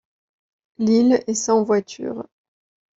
L'ile 0.79 1.23
est 1.27 1.35
sans 1.35 1.61
voitures. 1.61 2.23